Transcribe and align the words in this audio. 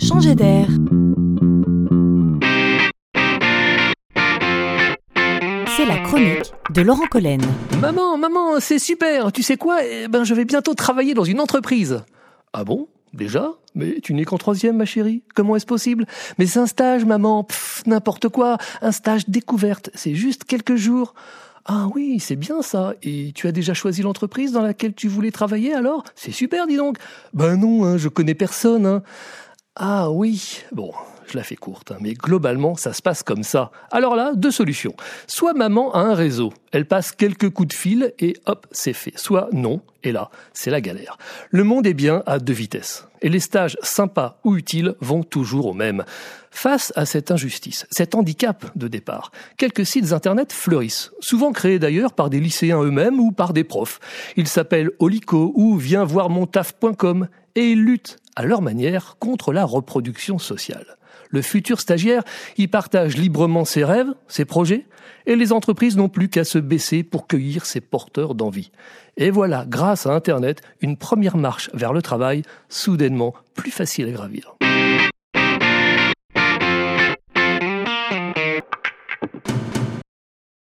changer 0.00 0.34
d'air. 0.34 0.66
C'est 5.76 5.86
la 5.86 5.98
chronique 5.98 6.52
de 6.74 6.82
Laurent 6.82 7.06
Collen. 7.10 7.40
Maman, 7.80 8.16
maman, 8.18 8.60
c'est 8.60 8.78
super. 8.78 9.32
Tu 9.32 9.42
sais 9.42 9.56
quoi? 9.56 9.84
Eh 9.84 10.08
ben, 10.08 10.24
je 10.24 10.34
vais 10.34 10.44
bientôt 10.44 10.74
travailler 10.74 11.14
dans 11.14 11.24
une 11.24 11.40
entreprise. 11.40 12.02
Ah 12.52 12.64
bon? 12.64 12.88
Déjà? 13.12 13.52
Mais 13.74 14.00
tu 14.02 14.14
n'es 14.14 14.24
qu'en 14.24 14.38
troisième, 14.38 14.76
ma 14.76 14.84
chérie. 14.84 15.22
Comment 15.34 15.56
est-ce 15.56 15.66
possible? 15.66 16.06
Mais 16.38 16.46
c'est 16.46 16.58
un 16.58 16.66
stage, 16.66 17.04
maman. 17.04 17.44
Pff, 17.44 17.82
n'importe 17.86 18.28
quoi. 18.28 18.58
Un 18.82 18.92
stage 18.92 19.28
découverte. 19.28 19.90
C'est 19.94 20.14
juste 20.14 20.44
quelques 20.44 20.76
jours. 20.76 21.14
Ah 21.66 21.86
oui, 21.94 22.20
c'est 22.20 22.36
bien 22.36 22.62
ça. 22.62 22.94
Et 23.02 23.32
tu 23.34 23.46
as 23.46 23.52
déjà 23.52 23.74
choisi 23.74 24.02
l'entreprise 24.02 24.52
dans 24.52 24.62
laquelle 24.62 24.94
tu 24.94 25.08
voulais 25.08 25.30
travailler 25.30 25.74
alors? 25.74 26.04
C'est 26.14 26.32
super, 26.32 26.66
dis 26.66 26.76
donc. 26.76 26.98
Ben 27.34 27.56
non, 27.56 27.84
hein, 27.84 27.96
je 27.96 28.08
connais 28.08 28.34
personne. 28.34 28.86
hein. 28.86 29.02
Ah 29.82 30.10
oui, 30.10 30.62
bon, 30.72 30.92
la 31.36 31.42
fais 31.42 31.56
courte, 31.56 31.92
hein, 31.92 31.98
mais 32.00 32.14
globalement, 32.14 32.76
ça 32.76 32.92
se 32.92 33.02
passe 33.02 33.22
comme 33.22 33.42
ça. 33.42 33.70
Alors 33.90 34.16
là, 34.16 34.32
deux 34.34 34.50
solutions. 34.50 34.94
Soit 35.26 35.54
maman 35.54 35.92
a 35.94 36.00
un 36.00 36.14
réseau, 36.14 36.52
elle 36.72 36.86
passe 36.86 37.12
quelques 37.12 37.50
coups 37.50 37.68
de 37.68 37.74
fil 37.74 38.14
et 38.18 38.36
hop, 38.46 38.66
c'est 38.70 38.92
fait. 38.92 39.12
Soit 39.16 39.48
non, 39.52 39.80
et 40.02 40.12
là, 40.12 40.30
c'est 40.52 40.70
la 40.70 40.80
galère. 40.80 41.18
Le 41.50 41.64
monde 41.64 41.86
est 41.86 41.94
bien 41.94 42.22
à 42.26 42.38
deux 42.38 42.52
vitesses. 42.52 43.06
Et 43.22 43.28
les 43.28 43.40
stages 43.40 43.76
sympas 43.82 44.38
ou 44.44 44.56
utiles 44.56 44.94
vont 45.00 45.22
toujours 45.22 45.66
au 45.66 45.74
même. 45.74 46.04
Face 46.50 46.92
à 46.96 47.04
cette 47.04 47.30
injustice, 47.30 47.86
cet 47.90 48.14
handicap 48.14 48.66
de 48.76 48.88
départ, 48.88 49.30
quelques 49.56 49.84
sites 49.84 50.12
internet 50.12 50.52
fleurissent, 50.52 51.12
souvent 51.20 51.52
créés 51.52 51.78
d'ailleurs 51.78 52.12
par 52.12 52.30
des 52.30 52.40
lycéens 52.40 52.82
eux-mêmes 52.82 53.20
ou 53.20 53.30
par 53.30 53.52
des 53.52 53.64
profs. 53.64 54.00
Ils 54.36 54.48
s'appellent 54.48 54.90
Olico 54.98 55.52
ou 55.54 55.76
viens 55.76 56.04
voir 56.04 56.30
mon 56.30 56.46
taf.com 56.46 57.28
et 57.54 57.70
ils 57.70 57.82
luttent 57.82 58.18
à 58.36 58.44
leur 58.44 58.62
manière 58.62 59.16
contre 59.18 59.52
la 59.52 59.64
reproduction 59.64 60.38
sociale. 60.38 60.96
Le 61.30 61.42
futur 61.42 61.80
stagiaire 61.80 62.22
y 62.58 62.66
partage 62.66 63.16
librement 63.16 63.64
ses 63.64 63.84
rêves, 63.84 64.12
ses 64.28 64.44
projets, 64.44 64.86
et 65.26 65.36
les 65.36 65.52
entreprises 65.52 65.96
n'ont 65.96 66.08
plus 66.08 66.28
qu'à 66.28 66.44
se 66.44 66.58
baisser 66.58 67.02
pour 67.02 67.26
cueillir 67.26 67.66
ses 67.66 67.80
porteurs 67.80 68.34
d'envie. 68.34 68.70
Et 69.16 69.30
voilà, 69.30 69.64
grâce 69.68 70.06
à 70.06 70.12
Internet, 70.12 70.62
une 70.80 70.96
première 70.96 71.36
marche 71.36 71.70
vers 71.74 71.92
le 71.92 72.02
travail, 72.02 72.42
soudainement 72.68 73.34
plus 73.54 73.70
facile 73.70 74.08
à 74.08 74.12
gravir. 74.12 74.56